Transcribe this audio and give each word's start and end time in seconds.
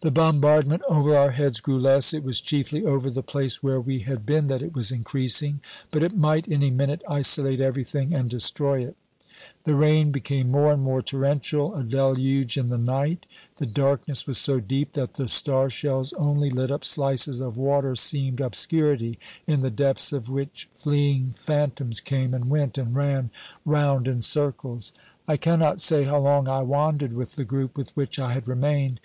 The 0.00 0.10
bombardment 0.10 0.82
over 0.88 1.16
our 1.16 1.30
heads 1.30 1.60
grew 1.60 1.78
less; 1.78 2.12
it 2.12 2.24
was 2.24 2.40
chiefly 2.40 2.84
over 2.84 3.08
the 3.08 3.22
place 3.22 3.62
where 3.62 3.80
we 3.80 4.00
had 4.00 4.26
been 4.26 4.48
that 4.48 4.62
it 4.62 4.74
was 4.74 4.90
increasing. 4.90 5.60
But 5.92 6.02
it 6.02 6.16
might 6.16 6.50
any 6.50 6.72
minute 6.72 7.02
isolate 7.08 7.60
everything 7.60 8.12
and 8.12 8.28
destroy 8.28 8.84
it. 8.84 8.96
The 9.62 9.76
rain 9.76 10.10
became 10.10 10.50
more 10.50 10.72
and 10.72 10.82
more 10.82 11.02
torrential 11.02 11.72
a 11.76 11.84
deluge 11.84 12.58
in 12.58 12.68
the 12.68 12.78
night. 12.78 13.26
The 13.58 13.66
darkness 13.66 14.26
was 14.26 14.38
so 14.38 14.58
deep 14.58 14.94
that 14.94 15.12
the 15.12 15.28
star 15.28 15.70
shells 15.70 16.12
only 16.14 16.50
lit 16.50 16.72
up 16.72 16.84
slices 16.84 17.38
of 17.38 17.56
water 17.56 17.94
seamed 17.94 18.40
obscurity, 18.40 19.20
in 19.46 19.60
the 19.60 19.70
depths 19.70 20.12
of 20.12 20.28
which 20.28 20.68
fleeing 20.74 21.32
phantoms 21.36 22.00
came 22.00 22.34
and 22.34 22.50
went 22.50 22.76
and 22.76 22.92
ran 22.96 23.30
round 23.64 24.08
in 24.08 24.20
circles. 24.20 24.90
I 25.28 25.36
cannot 25.36 25.80
say 25.80 26.02
how 26.02 26.18
long 26.18 26.48
I 26.48 26.62
wandered 26.62 27.12
with 27.12 27.36
the 27.36 27.44
group 27.44 27.76
with 27.78 27.96
which 27.96 28.18
I 28.18 28.32
had 28.32 28.48
remained. 28.48 28.98